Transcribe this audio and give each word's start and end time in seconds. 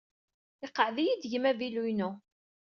Iqeɛɛed-iyi-d 0.65 1.23
gma 1.31 1.49
avilu-inu. 1.51 2.11